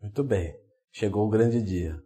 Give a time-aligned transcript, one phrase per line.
[0.00, 0.54] Muito bem,
[0.92, 2.00] chegou o grande dia.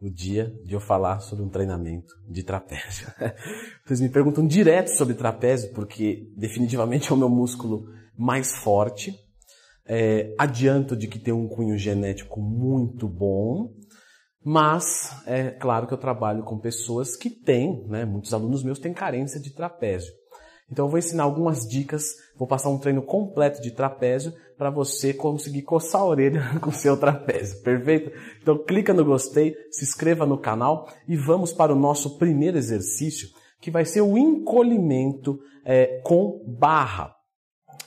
[0.00, 3.06] O dia de eu falar sobre um treinamento de trapézio.
[3.84, 9.18] Vocês me perguntam direto sobre trapézio, porque definitivamente é o meu músculo mais forte.
[9.86, 13.72] É, adianto de que tem um cunho genético muito bom,
[14.44, 18.92] mas é claro que eu trabalho com pessoas que têm, né, muitos alunos meus têm
[18.92, 20.12] carência de trapézio.
[20.70, 22.04] Então eu vou ensinar algumas dicas,
[22.36, 26.74] vou passar um treino completo de trapézio para você conseguir coçar a orelha com o
[26.74, 28.10] seu trapézio, perfeito?
[28.42, 33.28] Então clica no gostei, se inscreva no canal e vamos para o nosso primeiro exercício,
[33.60, 37.14] que vai ser o encolhimento é, com barra.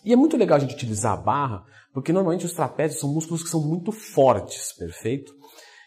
[0.03, 3.43] E é muito legal a gente utilizar a barra, porque normalmente os trapézios são músculos
[3.43, 5.33] que são muito fortes, perfeito?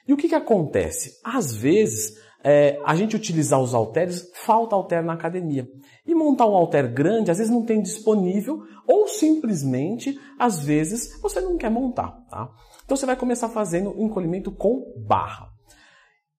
[0.07, 1.21] E o que, que acontece?
[1.25, 5.69] Às vezes é, a gente utilizar os halteres, falta halter na academia.
[6.07, 11.41] E montar um halter grande, às vezes não tem disponível, ou simplesmente, às vezes, você
[11.41, 12.11] não quer montar.
[12.29, 12.51] Tá?
[12.85, 15.49] Então você vai começar fazendo encolhimento com barra.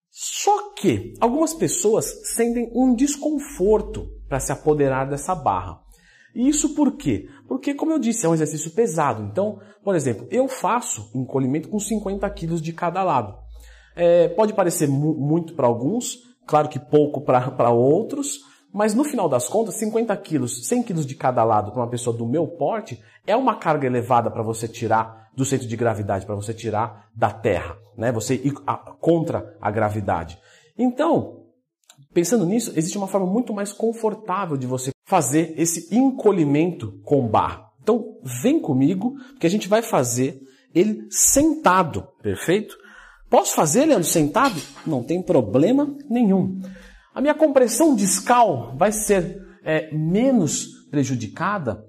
[0.09, 5.81] Só que algumas pessoas sentem um desconforto para se apoderar dessa barra.
[6.35, 7.27] E isso por quê?
[7.47, 9.23] Porque, como eu disse, é um exercício pesado.
[9.23, 13.42] Então, por exemplo, eu faço encolhimento com 50 quilos de cada lado.
[13.95, 18.41] É, pode parecer mu muito para alguns, claro que pouco para outros,
[18.73, 22.15] mas no final das contas, 50 quilos, 100 quilos de cada lado para uma pessoa
[22.15, 26.35] do meu porte é uma carga elevada para você tirar do centro de gravidade, para
[26.35, 28.11] você tirar da Terra, né?
[28.11, 30.39] Você ir a, contra a gravidade.
[30.77, 31.43] Então,
[32.13, 37.69] pensando nisso, existe uma forma muito mais confortável de você fazer esse encolhimento com barra.
[37.81, 40.41] Então, vem comigo, que a gente vai fazer
[40.73, 42.75] ele sentado, perfeito?
[43.33, 44.61] Posso fazer, Leandro, sentado?
[44.85, 46.61] Não tem problema nenhum.
[47.15, 51.83] A minha compressão discal vai ser é, menos prejudicada?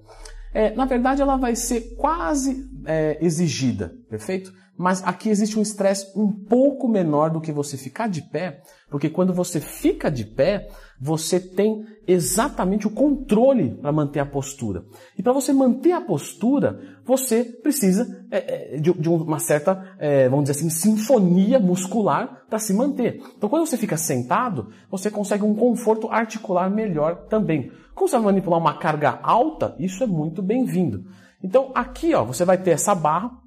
[0.55, 4.55] É, na verdade, ela vai ser quase é, exigida, perfeito?
[4.77, 9.09] Mas aqui existe um estresse um pouco menor do que você ficar de pé, porque
[9.09, 10.69] quando você fica de pé,
[11.01, 14.85] você tem exatamente o controle para manter a postura.
[15.17, 20.29] E para você manter a postura, você precisa é, é de, de, uma certa, é,
[20.29, 23.23] vamos dizer assim, sinfonia muscular para se manter.
[23.37, 27.71] Então, quando você fica sentado, você consegue um conforto articular melhor também.
[27.95, 31.05] Como você vai manipular uma carga alta, isso é muito bem-vindo.
[31.43, 33.44] Então, aqui ó, você vai ter essa barra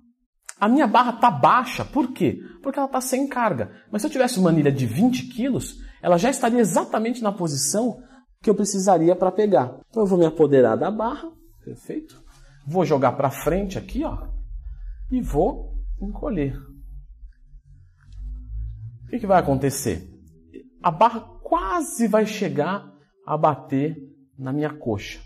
[0.59, 2.39] a minha barra está baixa, por quê?
[2.63, 3.71] Porque ela está sem carga.
[3.91, 8.01] Mas se eu tivesse uma anilha de 20 quilos, ela já estaria exatamente na posição
[8.41, 9.79] que eu precisaria para pegar.
[9.89, 11.31] Então eu vou me apoderar da barra,
[11.63, 12.23] perfeito?
[12.65, 14.27] Vou jogar para frente aqui, ó,
[15.11, 16.57] e vou encolher.
[19.05, 20.09] O que, que vai acontecer?
[20.81, 22.91] A barra quase vai chegar
[23.25, 23.95] a bater
[24.37, 25.19] na minha coxa,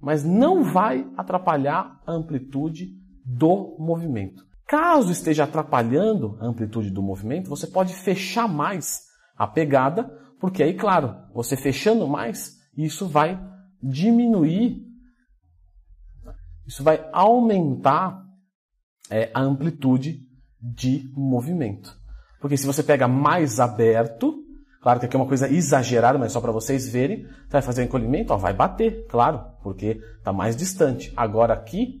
[0.00, 2.99] mas não vai atrapalhar a amplitude
[3.36, 4.44] do movimento.
[4.66, 9.02] Caso esteja atrapalhando a amplitude do movimento, você pode fechar mais
[9.36, 10.04] a pegada,
[10.38, 13.40] porque aí, claro, você fechando mais, isso vai
[13.82, 14.82] diminuir,
[16.66, 18.22] isso vai aumentar
[19.10, 20.20] é, a amplitude
[20.60, 21.96] de movimento.
[22.40, 24.34] Porque se você pega mais aberto,
[24.82, 27.82] claro que aqui é uma coisa exagerada, mas só para vocês verem, você vai fazer
[27.82, 31.12] o encolhimento, ó, vai bater, claro, porque está mais distante.
[31.16, 32.00] Agora aqui,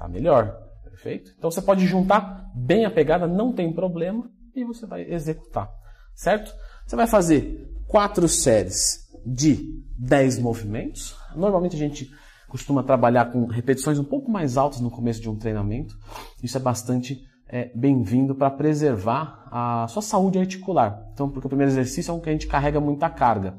[0.00, 1.30] Tá melhor, perfeito?
[1.36, 5.70] Então você pode juntar bem a pegada, não tem problema, e você vai executar,
[6.14, 6.50] certo?
[6.86, 11.14] Você vai fazer quatro séries de 10 movimentos.
[11.36, 12.10] Normalmente a gente
[12.48, 15.94] costuma trabalhar com repetições um pouco mais altas no começo de um treinamento.
[16.42, 21.10] Isso é bastante é, bem-vindo para preservar a sua saúde articular.
[21.12, 23.54] Então, porque o primeiro exercício é um que a gente carrega muita carga.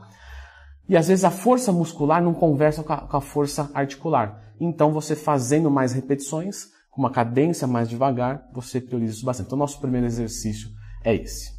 [0.91, 4.53] E às vezes a força muscular não conversa com a, com a força articular.
[4.59, 9.47] Então, você fazendo mais repetições, com uma cadência mais devagar, você prioriza isso bastante.
[9.47, 10.69] Então, nosso primeiro exercício
[11.01, 11.49] é esse.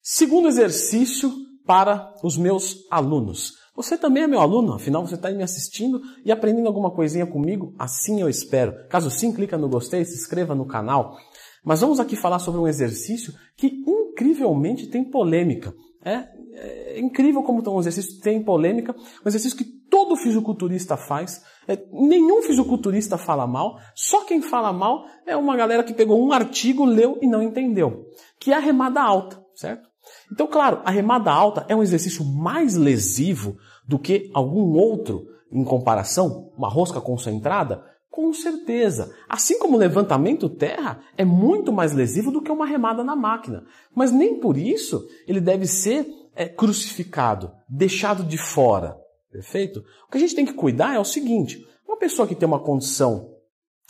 [0.00, 1.30] Segundo exercício
[1.66, 3.52] para os meus alunos.
[3.76, 7.74] Você também é meu aluno, afinal você está me assistindo e aprendendo alguma coisinha comigo?
[7.78, 8.88] Assim eu espero.
[8.88, 11.18] Caso sim, clica no gostei, se inscreva no canal.
[11.62, 15.74] Mas vamos aqui falar sobre um exercício que incrivelmente tem polêmica.
[16.06, 21.76] É, é incrível como um exercício tem polêmica, um exercício que todo fisiculturista faz, é,
[21.90, 26.84] nenhum fisiculturista fala mal, só quem fala mal é uma galera que pegou um artigo,
[26.84, 28.04] leu e não entendeu,
[28.38, 29.88] que é a remada alta, certo?
[30.32, 35.64] Então, claro, a remada alta é um exercício mais lesivo do que algum outro em
[35.64, 37.82] comparação, uma rosca concentrada,
[38.16, 39.14] com certeza.
[39.28, 43.66] Assim como o levantamento terra é muito mais lesivo do que uma remada na máquina.
[43.94, 48.96] Mas nem por isso ele deve ser é, crucificado, deixado de fora.
[49.30, 49.84] Perfeito?
[50.08, 52.58] O que a gente tem que cuidar é o seguinte: uma pessoa que tem uma
[52.58, 53.34] condição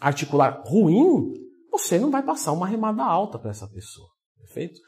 [0.00, 1.32] articular ruim,
[1.70, 4.08] você não vai passar uma remada alta para essa pessoa.
[4.40, 4.80] Perfeito?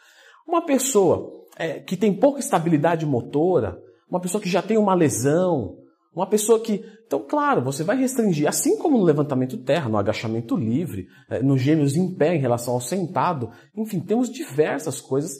[0.48, 3.80] Uma pessoa é, que tem pouca estabilidade motora,
[4.10, 5.76] uma pessoa que já tem uma lesão,
[6.18, 6.84] uma pessoa que.
[7.06, 11.56] Então, claro, você vai restringir, assim como no levantamento terra, no agachamento livre, é, no
[11.56, 15.32] gêmeos em pé em relação ao sentado, enfim, temos diversas coisas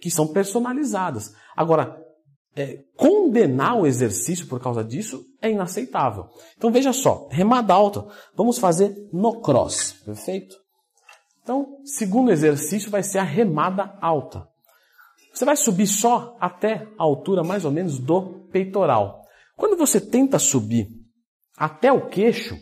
[0.00, 1.32] que são personalizadas.
[1.56, 1.96] Agora,
[2.54, 6.26] é, condenar o exercício por causa disso é inaceitável.
[6.56, 8.04] Então veja só, remada alta,
[8.36, 10.56] vamos fazer no cross, perfeito?
[11.42, 14.46] Então, segundo exercício vai ser a remada alta.
[15.32, 19.22] Você vai subir só até a altura mais ou menos do peitoral.
[19.58, 20.88] Quando você tenta subir
[21.56, 22.56] até o queixo,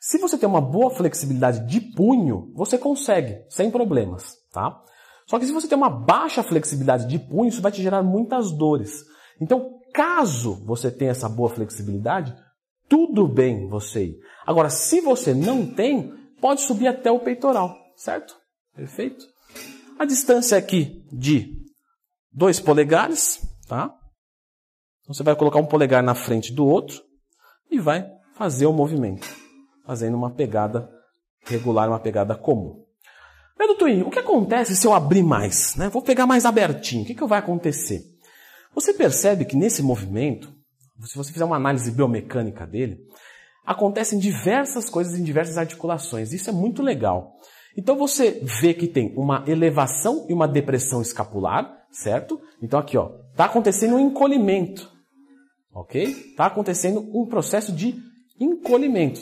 [0.00, 4.80] se você tem uma boa flexibilidade de punho, você consegue, sem problemas, tá?
[5.26, 8.52] Só que se você tem uma baixa flexibilidade de punho, isso vai te gerar muitas
[8.52, 9.04] dores.
[9.40, 12.32] Então, caso você tenha essa boa flexibilidade,
[12.88, 14.16] tudo bem você ir.
[14.46, 18.36] Agora, se você não tem, pode subir até o peitoral, certo?
[18.72, 19.26] Perfeito?
[19.98, 21.56] A distância aqui de
[22.30, 23.92] dois polegares, tá?
[25.06, 27.00] Então você vai colocar um polegar na frente do outro
[27.70, 28.04] e vai
[28.34, 29.24] fazer o movimento,
[29.86, 30.90] fazendo uma pegada
[31.44, 32.84] regular, uma pegada comum.
[33.56, 35.76] Pedro Twin, o que acontece se eu abrir mais?
[35.76, 35.88] Né?
[35.88, 37.04] Vou pegar mais abertinho.
[37.04, 38.02] O que, que vai acontecer?
[38.74, 40.52] Você percebe que nesse movimento,
[41.04, 42.98] se você fizer uma análise biomecânica dele,
[43.64, 46.32] acontecem diversas coisas em diversas articulações.
[46.32, 47.36] Isso é muito legal.
[47.78, 52.40] Então você vê que tem uma elevação e uma depressão escapular, certo?
[52.60, 54.95] Então aqui, ó, tá acontecendo um encolhimento.
[55.76, 56.34] OK?
[56.34, 57.94] Tá acontecendo um processo de
[58.40, 59.20] encolhimento.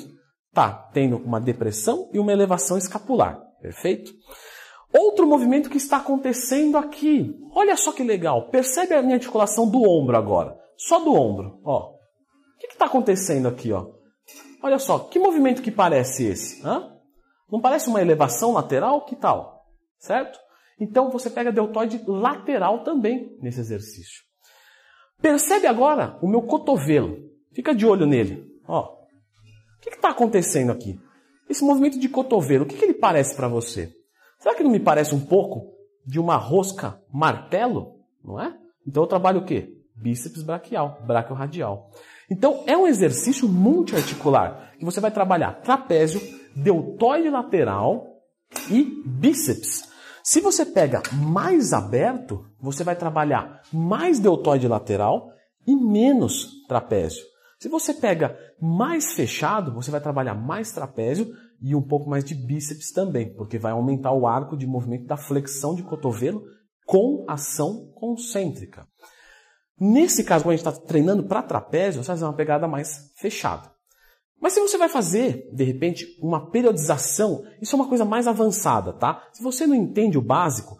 [0.52, 3.42] Tá tendo uma depressão e uma elevação escapular.
[3.60, 4.12] Perfeito?
[4.92, 7.34] Outro movimento que está acontecendo aqui.
[7.52, 8.50] Olha só que legal.
[8.50, 10.56] Percebe a minha articulação do ombro agora.
[10.76, 11.60] Só do ombro.
[11.64, 11.90] Ó.
[11.90, 13.72] O que está acontecendo aqui?
[13.72, 13.90] Ó?
[14.62, 15.00] Olha só.
[15.00, 16.64] Que movimento que parece esse?
[16.64, 16.88] Hã?
[17.50, 19.04] Não parece uma elevação lateral?
[19.04, 19.64] Que tal?
[19.98, 20.38] Certo?
[20.80, 24.23] Então você pega deltoide lateral também nesse exercício.
[25.20, 27.18] Percebe agora o meu cotovelo.
[27.52, 28.44] Fica de olho nele.
[28.66, 28.92] Ó.
[28.92, 30.98] O que está acontecendo aqui?
[31.48, 33.92] Esse movimento de cotovelo, o que, que ele parece para você?
[34.38, 35.72] Será que não me parece um pouco
[36.06, 38.00] de uma rosca martelo?
[38.22, 38.54] Não é?
[38.86, 39.68] Então eu trabalho o quê?
[39.94, 40.98] Bíceps braquial,
[41.34, 41.90] radial.
[42.30, 46.20] Então é um exercício multiarticular que você vai trabalhar trapézio,
[46.56, 48.06] deltoide lateral
[48.70, 49.93] e bíceps.
[50.26, 55.30] Se você pega mais aberto, você vai trabalhar mais deltoide lateral
[55.66, 57.22] e menos trapézio.
[57.58, 61.30] Se você pega mais fechado, você vai trabalhar mais trapézio
[61.60, 65.18] e um pouco mais de bíceps também, porque vai aumentar o arco de movimento da
[65.18, 66.42] flexão de cotovelo
[66.86, 68.88] com ação concêntrica.
[69.78, 73.12] Nesse caso, quando a gente está treinando para trapézio, você vai fazer uma pegada mais
[73.18, 73.73] fechada.
[74.44, 78.92] Mas se você vai fazer, de repente, uma periodização, isso é uma coisa mais avançada,
[78.92, 79.26] tá?
[79.32, 80.76] Se você não entende o básico,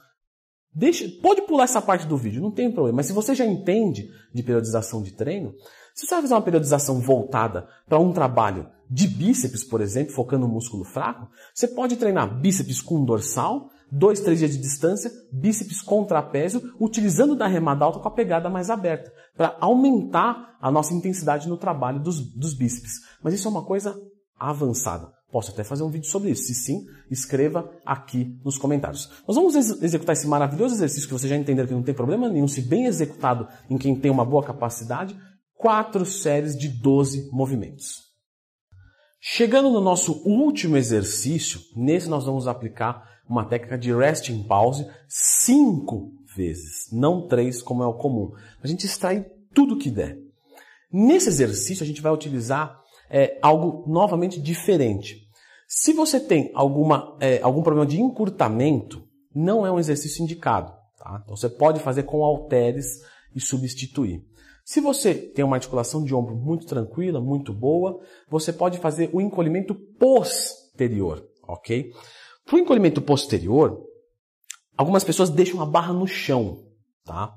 [0.71, 2.97] deixa, pode pular essa parte do vídeo, não tem problema.
[2.97, 5.55] Mas se você já entende de periodização de treino,
[5.95, 10.47] se você vai fazer uma periodização voltada para um trabalho de bíceps, por exemplo, focando
[10.47, 15.81] no músculo fraco, você pode treinar bíceps com dorsal, dois, três dias de distância, bíceps
[15.83, 20.95] com trapézio, utilizando da remada alta com a pegada mais aberta, para aumentar a nossa
[20.95, 23.01] intensidade no trabalho dos, dos bíceps.
[23.23, 23.97] Mas isso é uma coisa
[24.39, 25.13] avançada.
[25.31, 26.45] Posso até fazer um vídeo sobre isso.
[26.45, 29.11] Se sim, escreva aqui nos comentários.
[29.27, 32.29] Nós vamos ex executar esse maravilhoso exercício que você já entendeu que não tem problema
[32.29, 35.19] nenhum, se bem executado em quem tem uma boa capacidade,
[35.57, 38.05] quatro séries de 12 movimentos.
[39.21, 46.13] Chegando no nosso último exercício, nesse nós vamos aplicar uma técnica de resting pause cinco
[46.37, 48.33] vezes, não três como é o comum.
[48.63, 50.19] A gente extrai tudo que der.
[50.93, 55.25] Nesse exercício a gente vai utilizar é, algo novamente diferente.
[55.67, 59.03] Se você tem alguma, é, algum problema de encurtamento,
[59.35, 60.73] não é um exercício indicado.
[60.99, 61.21] Tá?
[61.25, 63.01] Então você pode fazer com halteres
[63.35, 64.25] e substituir.
[64.65, 69.21] Se você tem uma articulação de ombro muito tranquila, muito boa, você pode fazer o
[69.21, 71.91] encolhimento posterior, ok?
[72.45, 73.83] Para o encolhimento posterior,
[74.77, 76.65] algumas pessoas deixam a barra no chão,
[77.05, 77.35] tá?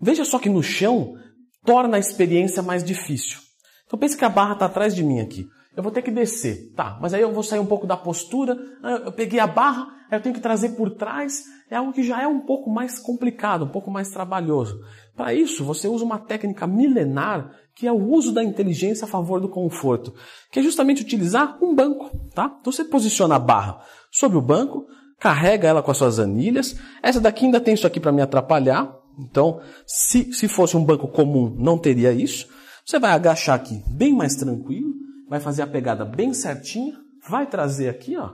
[0.00, 1.16] Veja só que no chão
[1.64, 3.38] torna a experiência mais difícil.
[3.86, 5.46] Então pense que a barra está atrás de mim aqui.
[5.76, 6.98] Eu vou ter que descer, tá?
[7.02, 8.56] Mas aí eu vou sair um pouco da postura.
[8.82, 11.44] Ah, eu peguei a barra, eu tenho que trazer por trás.
[11.70, 14.80] É algo que já é um pouco mais complicado, um pouco mais trabalhoso.
[15.14, 19.38] Para isso, você usa uma técnica milenar que é o uso da inteligência a favor
[19.38, 20.14] do conforto,
[20.50, 22.56] que é justamente utilizar um banco, tá?
[22.58, 24.86] Então você posiciona a barra sobre o banco,
[25.20, 26.74] carrega ela com as suas anilhas.
[27.02, 28.96] Essa daqui ainda tem isso aqui para me atrapalhar.
[29.18, 32.48] Então, se, se fosse um banco comum, não teria isso.
[32.82, 36.96] Você vai agachar aqui bem mais tranquilo vai fazer a pegada bem certinha,
[37.28, 38.32] vai trazer aqui, ó,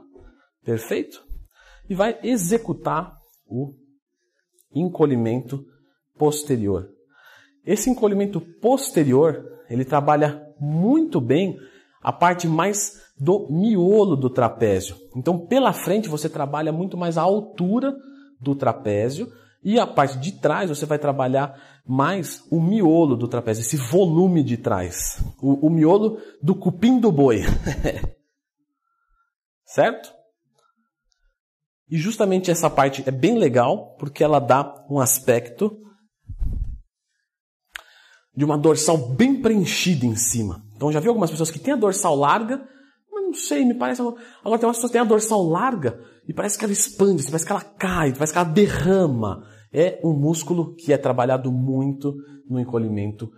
[0.64, 1.24] Perfeito?
[1.88, 3.74] E vai executar o
[4.74, 5.64] encolhimento
[6.16, 6.88] posterior.
[7.66, 11.58] Esse encolhimento posterior, ele trabalha muito bem
[12.00, 14.96] a parte mais do miolo do trapézio.
[15.16, 17.94] Então, pela frente você trabalha muito mais a altura
[18.40, 19.30] do trapézio
[19.62, 24.42] e a parte de trás você vai trabalhar mais o miolo do trapézio, esse volume
[24.42, 27.42] de trás, o, o miolo do cupim do boi.
[29.64, 30.12] certo?
[31.88, 35.78] E justamente essa parte é bem legal porque ela dá um aspecto
[38.34, 40.64] de uma dorsal bem preenchida em cima.
[40.74, 42.66] Então já viu algumas pessoas que têm a dorsal larga,
[43.10, 44.00] mas não sei, me parece.
[44.00, 47.46] Agora tem umas pessoas que têm a dorsal larga e parece que ela expande, parece
[47.46, 49.46] que ela cai, parece que ela derrama.
[49.72, 52.14] É um músculo que é trabalhado muito
[52.48, 53.30] no encolhimento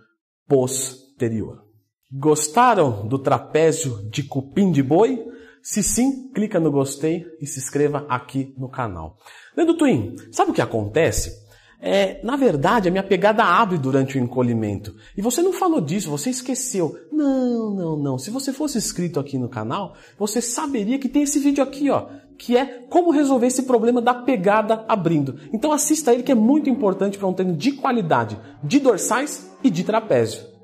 [0.47, 1.63] posterior.
[2.11, 5.25] Gostaram do trapézio de cupim de boi?
[5.63, 9.17] Se sim, clica no gostei e se inscreva aqui no canal.
[9.57, 11.44] Leandro Twin, sabe o que acontece?
[11.81, 14.95] É, na verdade, a minha pegada abre durante o encolhimento.
[15.15, 16.97] E você não falou disso, você esqueceu.
[17.11, 18.17] Não, não, não.
[18.17, 22.07] Se você fosse inscrito aqui no canal, você saberia que tem esse vídeo aqui, ó,
[22.37, 25.39] que é como resolver esse problema da pegada abrindo.
[25.53, 29.69] Então assista ele que é muito importante para um treino de qualidade de dorsais e
[29.69, 30.54] de trapézio.